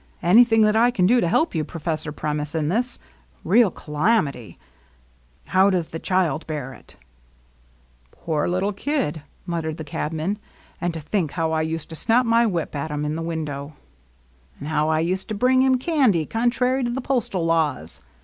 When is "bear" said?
6.47-6.73